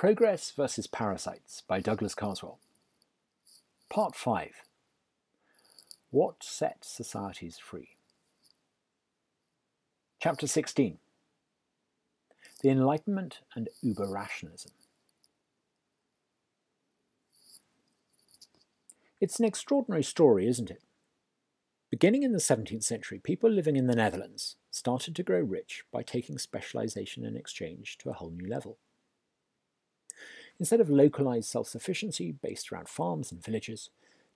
[0.00, 2.58] Progress versus Parasites by Douglas Carswell.
[3.90, 4.62] Part 5
[6.10, 7.96] What Sets Societies Free?
[10.18, 10.96] Chapter 16
[12.62, 14.70] The Enlightenment and Uber Rationalism.
[19.20, 20.80] It's an extraordinary story, isn't it?
[21.90, 26.02] Beginning in the 17th century, people living in the Netherlands started to grow rich by
[26.02, 28.78] taking specialization and exchange to a whole new level.
[30.60, 33.88] Instead of localized self sufficiency based around farms and villages,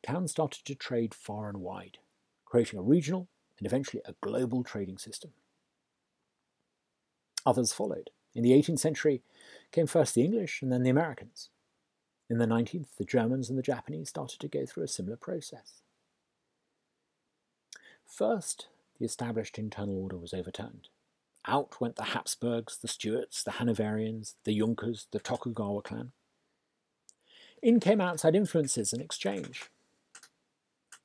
[0.02, 1.98] towns started to trade far and wide,
[2.46, 3.28] creating a regional
[3.58, 5.32] and eventually a global trading system.
[7.44, 8.08] Others followed.
[8.34, 9.22] In the 18th century
[9.70, 11.50] came first the English and then the Americans.
[12.30, 15.82] In the 19th, the Germans and the Japanese started to go through a similar process.
[18.06, 18.68] First,
[18.98, 20.88] the established internal order was overturned.
[21.46, 26.12] Out went the Habsburgs, the Stuarts, the Hanoverians, the Junkers, the Tokugawa clan.
[27.62, 29.70] In came outside influences and exchange.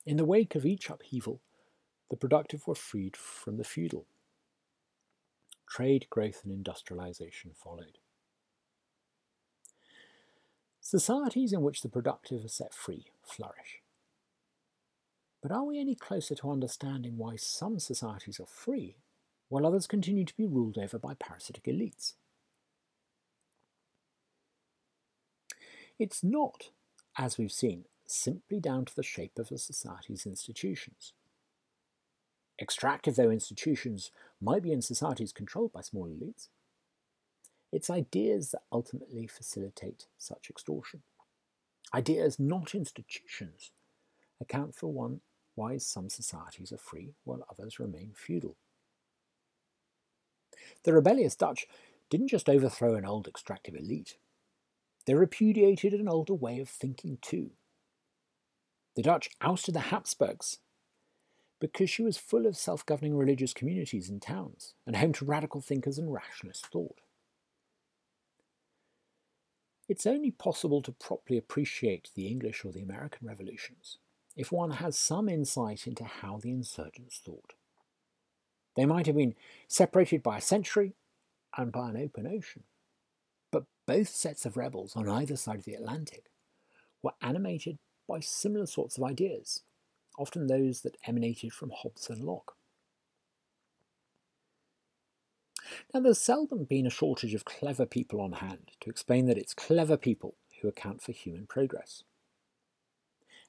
[0.06, 1.40] In the wake of each upheaval,
[2.08, 4.06] the productive were freed from the feudal.
[5.68, 7.98] Trade growth and industrialization followed.
[10.80, 13.82] Societies in which the productive are set free flourish.
[15.42, 18.96] But are we any closer to understanding why some societies are free
[19.50, 22.14] while others continue to be ruled over by parasitic elites?
[25.98, 26.70] It's not,
[27.18, 31.12] as we've seen, simply down to the shape of a society's institutions.
[32.58, 36.48] Extractive though institutions might be in societies controlled by small elites,
[37.72, 41.02] it's ideas that ultimately facilitate such extortion.
[41.92, 43.70] Ideas, not institutions,
[44.40, 45.20] account for one
[45.54, 48.56] why some societies are free while others remain feudal.
[50.84, 51.66] The rebellious Dutch
[52.08, 54.16] didn't just overthrow an old extractive elite,
[55.06, 57.50] they repudiated an older way of thinking too.
[58.96, 60.58] The Dutch ousted the Habsburgs
[61.58, 65.60] because she was full of self governing religious communities and towns, and home to radical
[65.60, 67.00] thinkers and rationalist thought.
[69.88, 73.98] It's only possible to properly appreciate the English or the American revolutions
[74.36, 77.54] if one has some insight into how the insurgents thought.
[78.76, 79.34] They might have been
[79.68, 80.94] separated by a century
[81.56, 82.64] and by an open ocean,
[83.50, 86.30] but both sets of rebels on either side of the Atlantic
[87.02, 87.78] were animated
[88.08, 89.62] by similar sorts of ideas,
[90.18, 92.56] often those that emanated from Hobbes and Locke.
[95.92, 99.54] Now, there's seldom been a shortage of clever people on hand to explain that it's
[99.54, 102.04] clever people who account for human progress.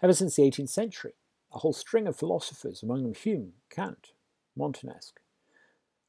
[0.02, 1.14] Ever since the 18th century,
[1.54, 4.14] a whole string of philosophers, among them Hume, Kant,
[4.56, 5.22] Montesquieu,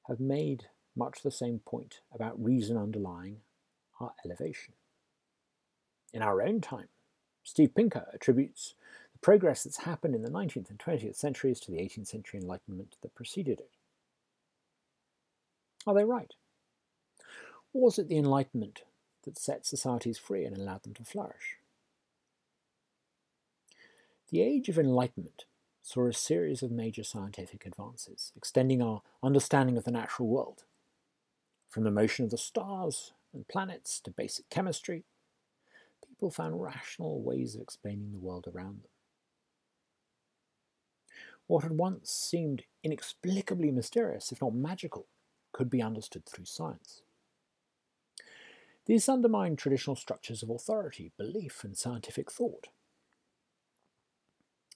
[0.09, 0.65] have made
[0.97, 3.39] much the same point about reason underlying
[4.01, 4.75] our elevation.
[6.13, 6.89] In our own time,
[7.43, 8.75] Steve Pinker attributes
[9.13, 12.97] the progress that's happened in the 19th and 20th centuries to the 18th century Enlightenment
[13.03, 13.71] that preceded it.
[15.87, 16.35] Are they right?
[17.73, 18.83] Was it the Enlightenment
[19.25, 21.57] that set societies free and allowed them to flourish?
[24.31, 25.45] The Age of Enlightenment
[25.83, 30.65] saw a series of major scientific advances, extending our understanding of the natural world.
[31.69, 35.05] From the motion of the stars and planets to basic chemistry,
[36.07, 38.91] people found rational ways of explaining the world around them.
[41.49, 45.07] What had once seemed inexplicably mysterious, if not magical,
[45.53, 47.03] could be understood through science.
[48.87, 52.69] This undermined traditional structures of authority, belief, and scientific thought.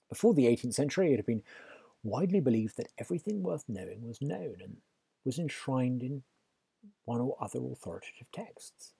[0.09, 1.43] Before the 18th century, it had been
[2.03, 4.77] widely believed that everything worth knowing was known and
[5.25, 6.22] was enshrined in
[7.05, 8.93] one or other authoritative texts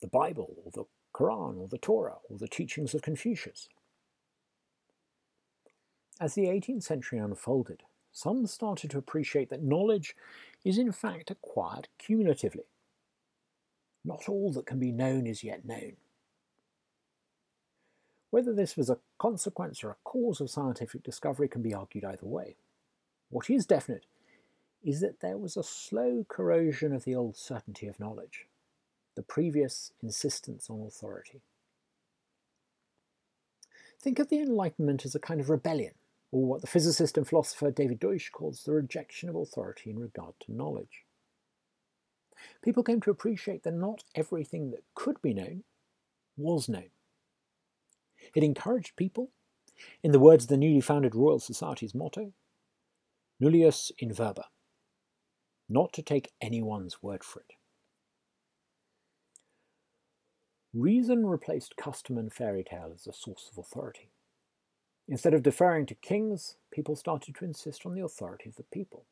[0.00, 3.68] the Bible, or the Quran, or the Torah, or the teachings of Confucius.
[6.20, 7.82] As the 18th century unfolded,
[8.12, 10.14] some started to appreciate that knowledge
[10.64, 12.64] is in fact acquired cumulatively.
[14.04, 15.96] Not all that can be known is yet known.
[18.30, 22.26] Whether this was a consequence or a cause of scientific discovery can be argued either
[22.26, 22.56] way.
[23.30, 24.06] What is definite
[24.84, 28.46] is that there was a slow corrosion of the old certainty of knowledge,
[29.16, 31.42] the previous insistence on authority.
[34.00, 35.94] Think of the Enlightenment as a kind of rebellion,
[36.30, 40.34] or what the physicist and philosopher David Deutsch calls the rejection of authority in regard
[40.40, 41.04] to knowledge.
[42.62, 45.64] People came to appreciate that not everything that could be known
[46.36, 46.90] was known.
[48.34, 49.30] It encouraged people,
[50.02, 52.32] in the words of the newly founded Royal Society's motto,
[53.40, 54.46] nullius in verba,
[55.68, 57.52] not to take anyone's word for it.
[60.74, 64.10] reason replaced custom and fairy tale as a source of authority.
[65.08, 69.06] Instead of deferring to kings, people started to insist on the authority of the people.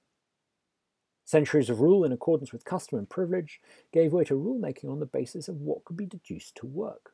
[1.25, 3.61] Centuries of rule in accordance with custom and privilege
[3.93, 7.12] gave way to rulemaking on the basis of what could be deduced to work.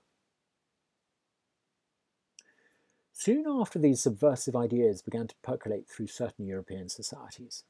[3.12, 7.64] Soon after these subversive ideas began to percolate through certain European societies,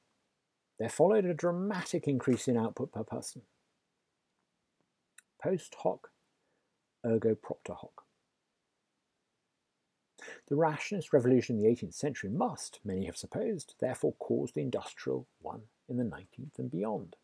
[0.79, 3.43] there followed a dramatic increase in output per person.
[5.43, 6.11] Post hoc,
[7.05, 8.05] ergo propter hoc.
[10.49, 15.27] The rationalist revolution in the 18th century must, many have supposed, therefore cause the industrial
[15.41, 17.17] one in the 19th and beyond.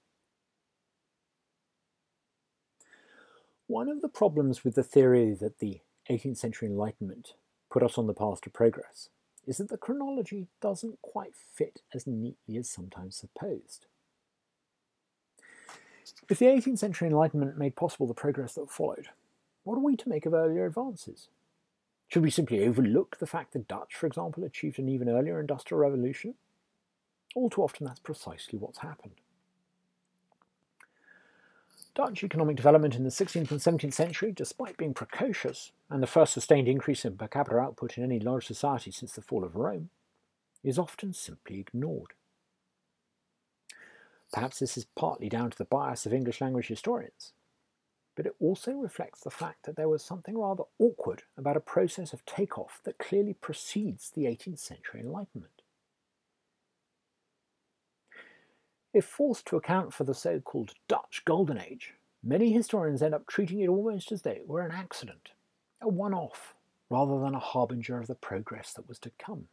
[3.69, 5.81] One of the problems with the theory that the
[6.11, 7.35] 18th century Enlightenment
[7.71, 9.09] put us on the path to progress
[9.47, 13.87] is that the chronology doesn't quite fit as neatly as sometimes supposed.
[16.29, 19.09] If the 18th century Enlightenment made possible the progress that followed,
[19.65, 21.29] what are we to make of earlier advances?
[22.09, 25.81] Should we simply overlook the fact that Dutch, for example, achieved an even earlier industrial
[25.81, 26.35] revolution?
[27.35, 29.15] All too often that's precisely what's happened.
[31.95, 36.33] Dutch economic development in the 16th and 17th century, despite being precocious and the first
[36.33, 39.91] sustained increase in per capita output in any large society since the fall of Rome,
[40.63, 42.13] is often simply ignored.
[44.33, 47.33] Perhaps this is partly down to the bias of English language historians,
[48.15, 52.13] but it also reflects the fact that there was something rather awkward about a process
[52.13, 55.58] of takeoff that clearly precedes the 18th century Enlightenment.
[58.99, 63.29] If forced to account for the so called Dutch Golden Age, many historians end up
[63.29, 65.31] treating it almost as though it were an accident,
[65.81, 66.57] a one off,
[66.91, 69.47] rather than a harbinger of the progress that was to come.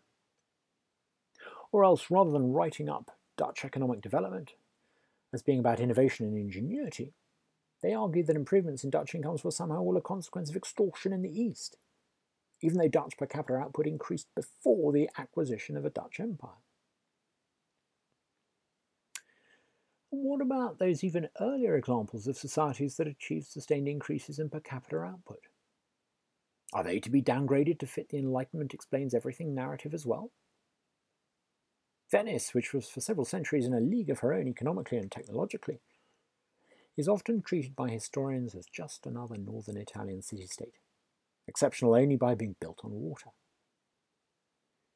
[1.71, 4.53] Or else, rather than writing up Dutch economic development
[5.31, 7.13] as being about innovation and ingenuity,
[7.83, 11.21] they argue that improvements in Dutch incomes were somehow all a consequence of extortion in
[11.21, 11.77] the East,
[12.61, 16.57] even though Dutch per capita output increased before the acquisition of a Dutch empire.
[20.17, 24.99] What about those even earlier examples of societies that achieved sustained increases in per capita
[24.99, 25.41] output?
[26.73, 30.31] Are they to be downgraded to fit the Enlightenment explains everything narrative as well?
[32.09, 35.81] Venice, which was for several centuries in a league of her own economically and technologically,
[36.95, 40.79] is often treated by historians as just another northern Italian city state,
[41.45, 43.31] exceptional only by being built on water.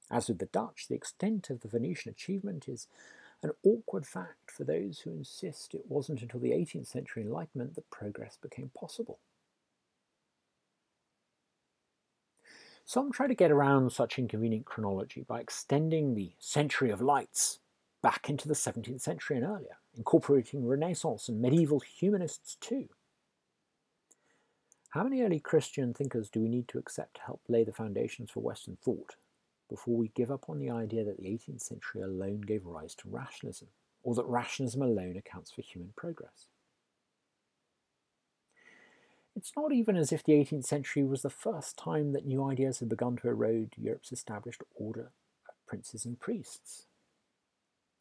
[0.10, 2.88] As with the Dutch, the extent of the Venetian achievement is
[3.42, 7.90] an awkward fact for those who insist it wasn't until the 18th century Enlightenment that
[7.90, 9.20] progress became possible.
[12.86, 17.60] Some try to get around such inconvenient chronology by extending the century of lights
[18.02, 22.90] back into the 17th century and earlier, incorporating Renaissance and medieval humanists too.
[24.90, 28.32] How many early Christian thinkers do we need to accept to help lay the foundations
[28.32, 29.16] for Western thought
[29.70, 33.10] before we give up on the idea that the 18th century alone gave rise to
[33.10, 33.68] rationalism,
[34.04, 36.48] or that rationalism alone accounts for human progress.
[39.36, 42.80] It's not even as if the 18th century was the first time that new ideas
[42.80, 45.12] had begun to erode Europe's established order
[45.48, 46.88] of princes and priests.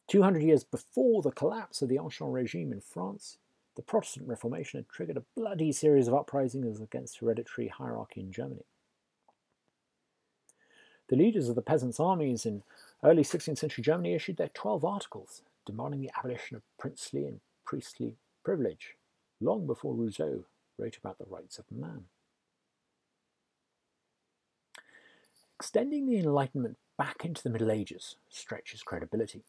[0.07, 3.37] 200 years before the collapse of the Ancien regime in France,
[3.75, 8.65] the Protestant Reformation had triggered a bloody series of uprisings against hereditary hierarchy in Germany.
[11.09, 12.61] The leaders of the peasants' armies in
[13.03, 18.15] early 16th century Germany issued their 12 articles demanding the abolition of princely and priestly
[18.43, 18.95] privilege,
[19.41, 20.45] long before Rousseau
[20.77, 22.05] wrote about the rights of man.
[25.55, 29.43] Extending the Enlightenment back into the Middle Ages stretches credibility.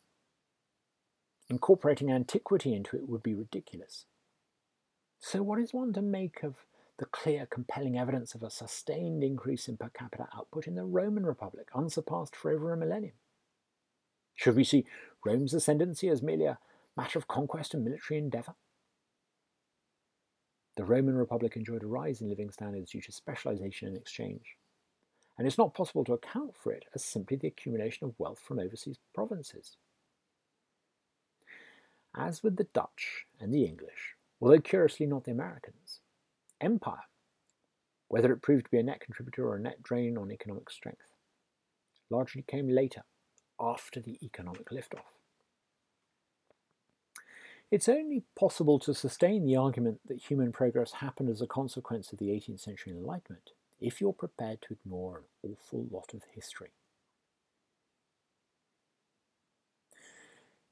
[1.49, 4.07] Incorporating antiquity into it would be ridiculous.
[5.19, 6.55] So, what is one to make of
[7.01, 11.25] the clear, compelling evidence of a sustained increase in per capita output in the Roman
[11.25, 13.15] Republic, unsurpassed for over a millennium.
[14.35, 14.85] Should we see
[15.25, 16.59] Rome's ascendancy as merely a
[16.99, 18.55] matter of conquest and military endeavour?
[20.77, 24.57] The Roman Republic enjoyed a rise in living standards due to specialization and exchange,
[25.39, 28.59] and it's not possible to account for it as simply the accumulation of wealth from
[28.59, 29.79] overseas provinces.
[32.15, 36.01] As with the Dutch and the English, although curiously not the Americans,
[36.61, 37.05] empire,
[38.09, 41.03] whether it proved to be a net contributor or a net drain on economic strength,
[42.11, 43.03] largely came later,
[43.61, 45.05] after the economic liftoff.
[47.71, 52.19] It's only possible to sustain the argument that human progress happened as a consequence of
[52.19, 53.51] the 18th century Enlightenment
[53.81, 56.71] if you're prepared to ignore an awful lot of history.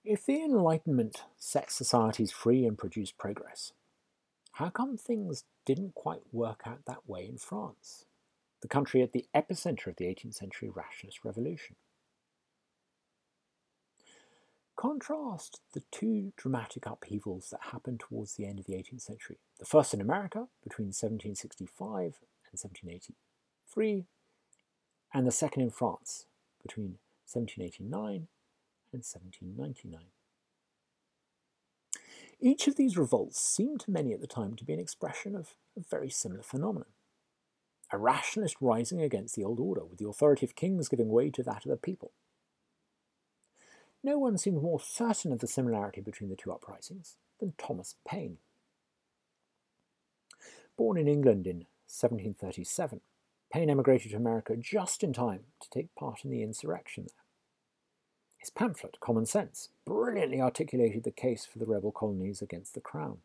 [0.05, 3.73] If the Enlightenment set societies free and produced progress,
[4.59, 8.07] how come things didn't quite work out that way in France,
[8.61, 11.77] the country at the epicenter of the 18th century rationalist revolution?
[14.75, 19.39] Contrast the two dramatic upheavals that happened towards the end of the 18th century.
[19.61, 22.03] The first in America between 1765
[22.51, 24.07] and 1783,
[25.15, 26.27] and the second in France
[26.61, 26.99] between
[27.31, 28.27] 1789
[28.93, 30.07] and 1799.
[32.41, 35.57] Each of these revolts seemed to many at the time to be an expression of
[35.77, 36.89] a very similar phenomenon.
[37.91, 41.43] A rationalist rising against the old order, with the authority of kings giving way to
[41.43, 42.13] that of the people.
[44.05, 48.39] No one seemed more certain of the similarity between the two uprisings than Thomas Paine.
[50.77, 53.01] Born in England in 1737,
[53.53, 57.28] Paine emigrated to America just in time to take part in the insurrection there.
[58.49, 63.19] His pamphlet, Common Sense, brilliantly articulated the case for the rebel colonies against the Crown.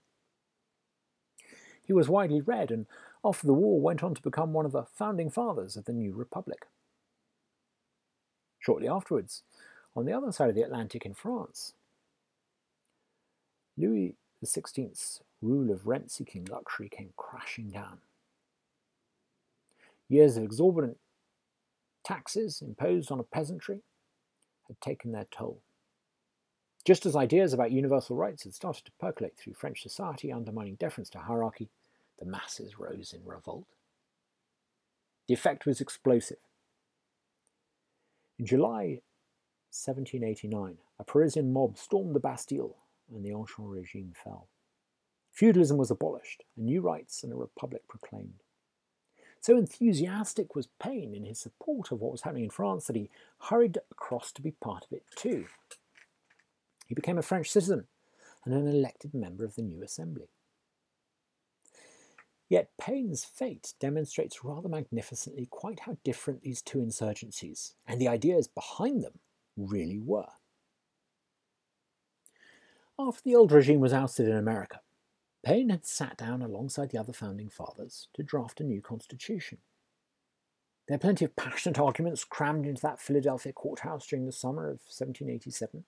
[1.81, 2.87] He was widely read and
[3.23, 6.11] after the war went on to become one of the founding fathers of the new
[6.11, 6.67] republic.
[8.59, 9.43] Shortly afterwards,
[9.95, 11.71] on the other side of the Atlantic in France.
[13.77, 17.99] Louis XVI's rule of rent seeking luxury came crashing down.
[20.09, 20.97] Years of exorbitant
[22.03, 23.83] taxes imposed on a peasantry
[24.73, 25.61] had taken their toll.
[26.85, 31.09] Just as ideas about universal rights had started to percolate through French society, undermining deference
[31.11, 31.69] to hierarchy,
[32.19, 33.67] the masses rose in revolt.
[35.27, 36.37] The effect was explosive.
[38.37, 38.99] In July
[39.71, 42.75] 1789, a Parisian mob stormed the Bastille
[43.13, 44.47] and the Ancien regime fell.
[45.31, 48.43] Feudalism was abolished, and new rights and a republic proclaimed.
[49.43, 53.09] So enthusiastic was Paine in his support of what was happening in France that he
[53.49, 55.47] hurried across to be part of it too.
[56.87, 57.87] He became a French citizen
[58.45, 60.29] and an elected member of the new assembly.
[62.47, 68.47] Yet Paine's fate demonstrates rather magnificently quite how different these two insurgencies and the ideas
[68.47, 69.19] behind them
[69.57, 70.31] really were.
[72.97, 74.79] After the old regime was ousted in America,
[75.43, 79.57] Paine had sat down alongside the other founding fathers to draft a new constitution.
[80.87, 84.79] There are plenty of passionate arguments crammed into that Philadelphia courthouse during the summer of
[84.87, 85.83] 1787.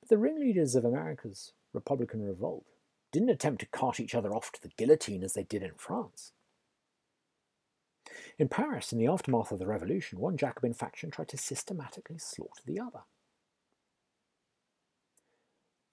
[0.00, 2.64] But the ringleaders of America's Republican revolt
[3.10, 6.32] didn't attempt to cart each other off to the guillotine as they did in France.
[8.38, 12.62] In Paris, in the aftermath of the revolution, one Jacobin faction tried to systematically slaughter
[12.64, 13.02] the other.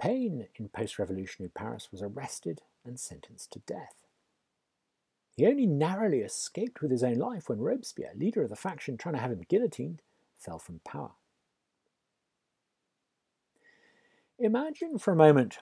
[0.01, 4.07] Paine, in post revolutionary Paris, was arrested and sentenced to death.
[5.37, 9.13] He only narrowly escaped with his own life when Robespierre, leader of the faction trying
[9.13, 10.01] to have him guillotined,
[10.39, 11.11] fell from power.
[14.39, 15.59] Imagine for a moment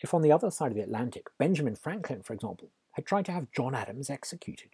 [0.00, 3.32] if on the other side of the Atlantic, Benjamin Franklin, for example, had tried to
[3.32, 4.70] have John Adams executed.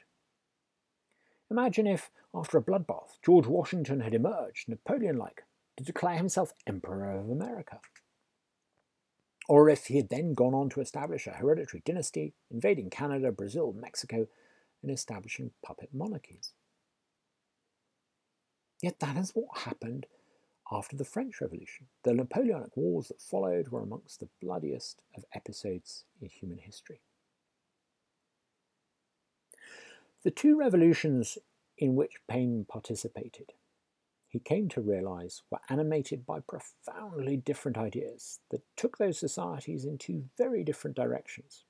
[1.50, 5.42] Imagine if, after a bloodbath, George Washington had emerged, Napoleon like,
[5.76, 7.80] to declare himself Emperor of America.
[9.48, 13.74] Or if he had then gone on to establish a hereditary dynasty, invading Canada, Brazil,
[13.76, 14.28] Mexico,
[14.82, 16.52] and establishing puppet monarchies.
[18.82, 20.06] Yet that is what happened
[20.70, 21.86] after the French Revolution.
[22.02, 27.00] The Napoleonic Wars that followed were amongst the bloodiest of episodes in human history.
[30.24, 31.38] The two revolutions
[31.76, 33.52] in which Paine participated,
[34.32, 39.98] he came to realize were animated by profoundly different ideas that took those societies in
[39.98, 41.64] two very different directions.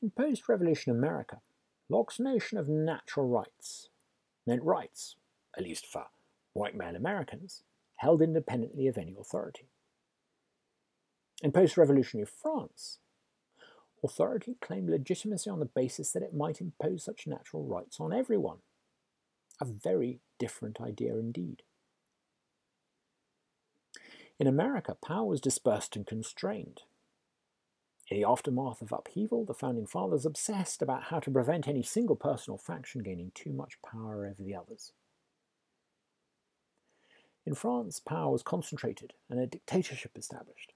[0.00, 1.40] In post revolution America,
[1.88, 3.88] Locke's notion of natural rights
[4.46, 5.16] meant rights,
[5.58, 6.06] at least for
[6.52, 7.64] white male Americans,
[7.96, 9.70] held independently of any authority.
[11.42, 13.00] In post revolutionary France,
[14.04, 18.58] authority claimed legitimacy on the basis that it might impose such natural rights on everyone.
[19.60, 21.62] A very different idea indeed.
[24.38, 26.82] In America, power was dispersed and constrained.
[28.10, 32.16] In the aftermath of upheaval, the Founding Fathers obsessed about how to prevent any single
[32.16, 34.92] person or faction gaining too much power over the others.
[37.46, 40.72] In France, power was concentrated and a dictatorship established.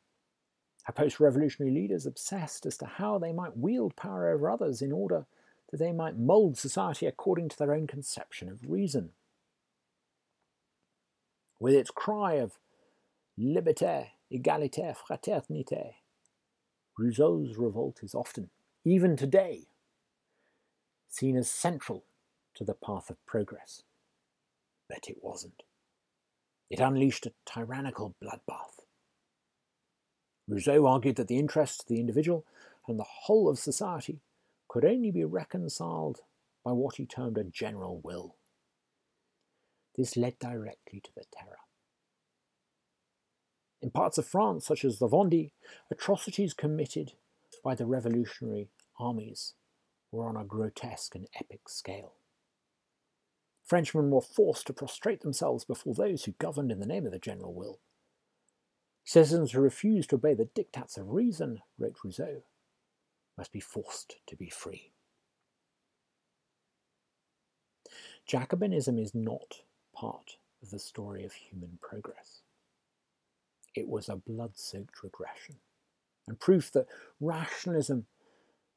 [0.87, 4.93] Our post revolutionary leaders obsessed as to how they might wield power over others in
[4.93, 5.27] order
[5.71, 9.11] that they might mould society according to their own conception of reason.
[11.61, 12.59] With its cry of
[13.39, 15.95] liberté, égalité, fraternité,
[16.99, 18.51] Rousseau's revolt is often,
[18.85, 19.69] even today,
[21.09, 22.05] seen as central
[22.55, 23.83] to the path of progress.
[24.89, 25.63] But it wasn't.
[26.71, 28.79] It unleashed a tyrannical bloodbath
[30.49, 32.45] Rousseau argued that the interests of the individual
[32.87, 34.21] and the whole of society
[34.69, 36.21] could only be reconciled
[36.65, 38.37] by what he termed a general will.
[39.97, 41.59] This led directly to the terror.
[43.81, 45.53] In parts of France, such as the Vendée,
[45.91, 47.13] atrocities committed
[47.65, 49.55] by the revolutionary armies
[50.11, 52.15] were on a grotesque and epic scale.
[53.65, 57.19] Frenchmen were forced to prostrate themselves before those who governed in the name of the
[57.19, 57.81] general will.
[59.05, 62.43] Citizens who refused to obey the diktats of reason, wrote Rousseau,
[63.39, 64.91] must be forced to be free.
[68.29, 69.63] Jacobinism is not
[69.95, 72.43] part of the story of human progress.
[73.75, 75.57] It was a blood soaked regression
[76.27, 76.89] and proof that
[77.21, 78.07] rationalism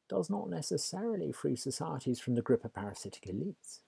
[0.07, 3.79] does not necessarily free societies from the grip of parasitic elites.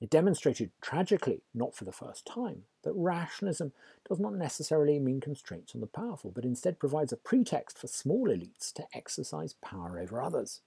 [0.00, 3.72] It demonstrated tragically, not for the first time, that rationalism
[4.08, 8.28] does not necessarily mean constraints on the powerful, but instead provides a pretext for small
[8.28, 10.60] elites to exercise power over others.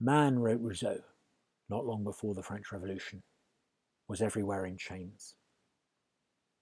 [0.00, 1.00] Man, wrote Rousseau,
[1.68, 3.22] not long before the French Revolution,
[4.08, 5.34] was everywhere in chains.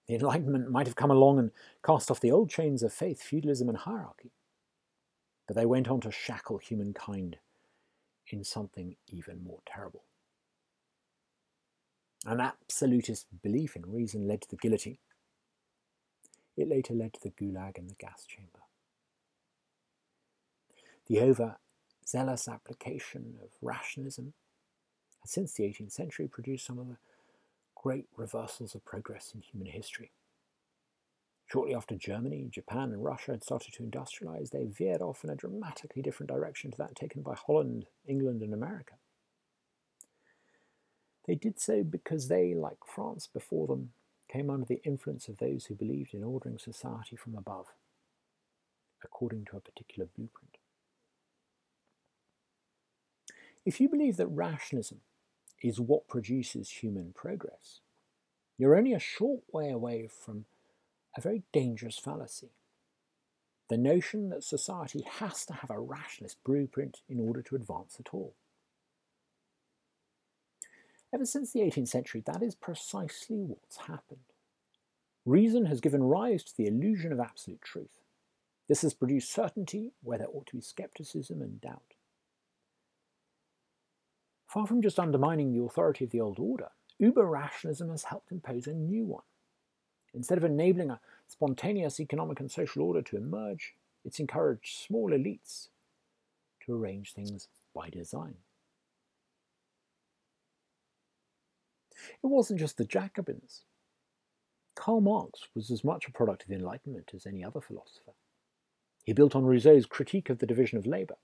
[0.09, 1.53] The Enlightenment might have come along and
[1.85, 4.33] cast off the old chains of faith, feudalism, and hierarchy,
[5.47, 7.39] but they went on to shackle humankind
[8.33, 10.05] in something even more terrible.
[12.27, 14.99] An absolutist belief in reason led to the guillotine.
[16.57, 18.61] It later led to the gulag and the gas chamber.
[21.07, 24.35] The overzealous application of rationalism
[25.23, 26.99] has since the 18th century produced some of the
[27.75, 30.13] great reversals of progress in human history.
[31.51, 35.35] Shortly after Germany, Japan, and Russia had started to industrialize, they veered off in a
[35.35, 38.95] dramatically different direction to that taken by Holland, England, and America.
[41.27, 43.91] They did so because they, like France before them,
[44.31, 47.67] came under the influence of those who believed in ordering society from above,
[49.03, 50.57] according to a particular blueprint.
[53.67, 55.01] If you believe that rationalism
[55.65, 57.81] is what produces human progress,
[58.57, 60.45] you're only a short way away from
[61.17, 62.51] a very dangerous fallacy.
[63.69, 68.13] The notion that society has to have a rationalist blueprint in order to advance at
[68.13, 68.35] all.
[71.13, 74.21] Ever since the 18th century, that is precisely what's happened.
[75.25, 78.01] Reason has given rise to the illusion of absolute truth.
[78.69, 81.95] This has produced certainty where there ought to be skepticism and doubt.
[84.47, 88.67] Far from just undermining the authority of the old order, uber rationalism has helped impose
[88.67, 89.23] a new one.
[90.15, 95.69] Instead of enabling a spontaneous economic and social order to emerge, it's encouraged small elites
[96.65, 98.35] to arrange things by design.
[102.23, 103.65] It wasn't just the Jacobins.
[104.75, 108.13] Karl Marx was as much a product of the Enlightenment as any other philosopher.
[109.05, 111.17] He built on Rousseau's critique of the division of labour,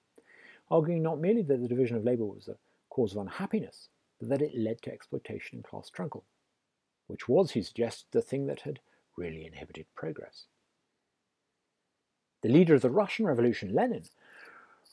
[0.70, 2.57] arguing not merely that the division of labour was a
[2.90, 6.25] cause of unhappiness, but that it led to exploitation and class struggle
[7.07, 8.81] which was, he suggested, the thing that had
[9.16, 10.45] really inhibited progress.
[12.42, 14.05] The leader of the Russian Revolution, Lenin,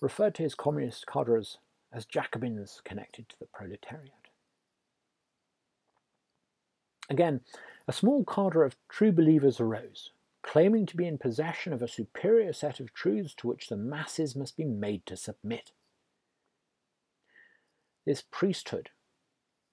[0.02, 1.58] referred to his communist cadres
[1.92, 4.12] as Jacobins connected to the proletariat.
[7.10, 7.42] Again,
[7.88, 12.54] a small cadre of true believers arose, claiming to be in possession of a superior
[12.54, 15.72] set of truths to which the masses must be made to submit.
[18.06, 18.90] This priesthood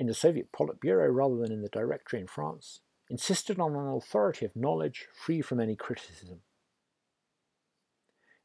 [0.00, 4.46] in the Soviet Politburo rather than in the Directory in France, insisted on an authority
[4.46, 6.40] of knowledge free from any criticism.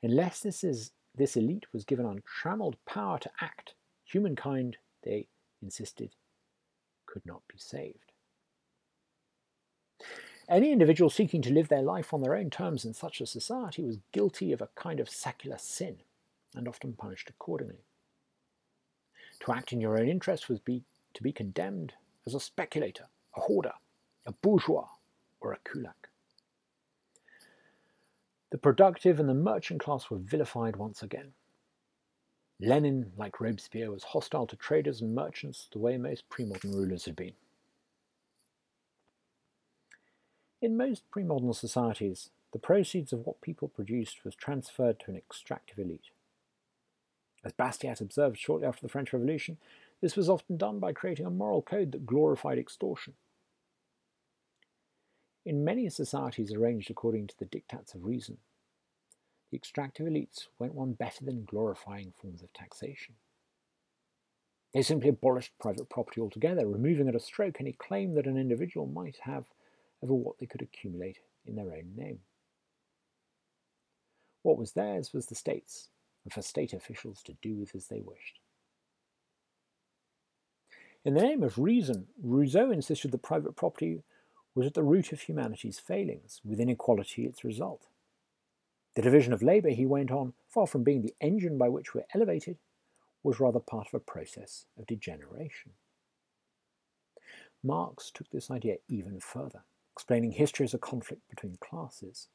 [0.04, 5.28] Unless this, is, this elite was given untrammeled power to act, humankind, they
[5.64, 6.12] insisted,
[7.06, 8.12] could not be saved.
[10.50, 13.82] Any individual seeking to live their life on their own terms in such a society
[13.82, 16.00] was guilty of a kind of secular sin
[16.54, 17.86] and often punished accordingly.
[19.40, 20.84] To act in your own interest was be
[21.16, 21.94] to be condemned
[22.26, 23.74] as a speculator, a hoarder,
[24.26, 24.88] a bourgeois,
[25.42, 26.10] or a kulak.
[28.52, 31.34] The productive and the merchant class were vilified once again.
[32.60, 37.16] Lenin, like Robespierre, was hostile to traders and merchants the way most pre-modern rulers had
[37.16, 37.34] been.
[40.62, 45.78] In most pre-modern societies, the proceeds of what people produced was transferred to an extractive
[45.78, 46.12] elite.
[47.44, 49.58] As Bastiat observed shortly after the French Revolution,
[50.02, 53.14] this was often done by creating a moral code that glorified extortion.
[55.46, 58.38] In many societies arranged according to the diktats of reason,
[59.52, 63.16] the extractive elites went one better than glorifying forms of taxation.
[64.74, 68.88] They simply abolished private property altogether, removing at a stroke any claim that an individual
[68.88, 69.46] might have
[70.04, 72.20] over what they could accumulate in their own name.
[74.42, 75.90] What was theirs was the state's,
[76.24, 78.40] and for state officials to do with as they wished.
[81.06, 84.02] In the name of reason, Rousseau insisted that private property
[84.56, 87.84] was at the root of humanity's failings, with inequality its result.
[88.96, 92.08] The division of labour, he went on, far from being the engine by which we're
[92.16, 92.58] elevated,
[93.22, 95.74] was rather part of a process of degeneration.
[97.64, 99.64] Marx took this idea even further,
[99.94, 102.30] explaining history as a conflict between classes.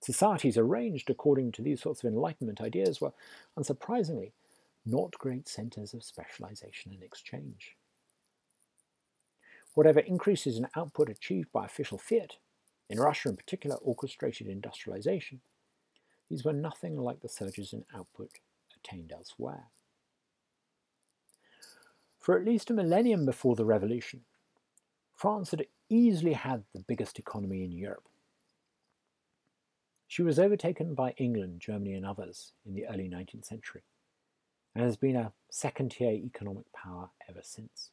[0.00, 3.12] Societies arranged according to these sorts of Enlightenment ideas were,
[3.58, 4.32] unsurprisingly,
[4.86, 7.76] not great centres of specialization and exchange.
[9.74, 12.36] Whatever increases in output achieved by official fiat,
[12.88, 15.40] in Russia in particular orchestrated industrialization,
[16.30, 18.30] these were nothing like the surges in output
[18.74, 19.64] attained elsewhere.
[22.20, 24.22] For at least a millennium before the revolution,
[25.14, 28.08] France had easily had the biggest economy in Europe.
[30.08, 33.82] She was overtaken by England, Germany, and others in the early 19th century,
[34.76, 37.92] and has been a second tier economic power ever since.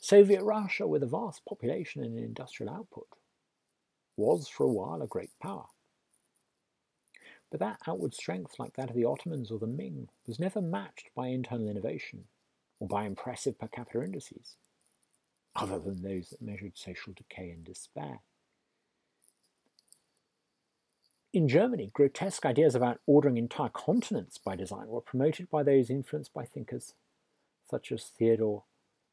[0.00, 3.06] Soviet Russia, with a vast population and an industrial output,
[4.16, 5.66] was for a while a great power.
[7.48, 11.10] But that outward strength, like that of the Ottomans or the Ming, was never matched
[11.14, 12.24] by internal innovation
[12.80, 14.56] or by impressive per capita indices,
[15.54, 18.18] other than those that measured social decay and despair.
[21.32, 26.32] In Germany, grotesque ideas about ordering entire continents by design were promoted by those influenced
[26.32, 26.94] by thinkers
[27.68, 28.60] such as Theodor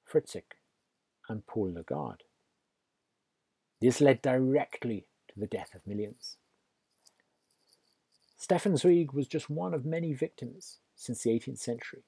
[0.10, 0.42] Fritsch
[1.28, 2.24] and Paul Lagarde.
[3.82, 6.38] This led directly to the death of millions.
[8.38, 12.04] Stefan Zweig was just one of many victims since the 18th century.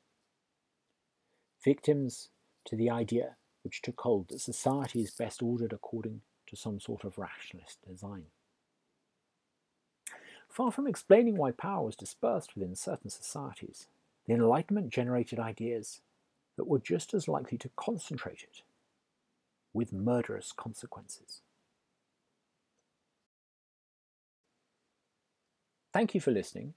[1.63, 2.29] Victims
[2.65, 7.03] to the idea which took hold that society is best ordered according to some sort
[7.03, 8.27] of rationalist design.
[10.57, 13.85] Far from explaining why power was dispersed within certain societies,
[14.25, 16.01] the Enlightenment generated ideas
[16.55, 18.63] that were just as likely to concentrate it
[19.71, 21.41] with murderous consequences.
[25.93, 26.73] Thank you for listening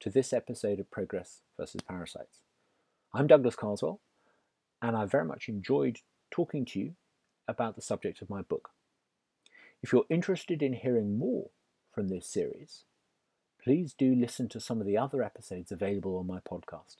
[0.00, 2.40] to this episode of Progress versus Parasites.
[3.14, 4.00] I'm Douglas Carswell,
[4.82, 6.92] and I very much enjoyed talking to you
[7.48, 8.68] about the subject of my book.
[9.82, 11.48] If you're interested in hearing more
[11.90, 12.84] from this series,
[13.68, 16.96] please do listen to some of the other episodes available on my podcast.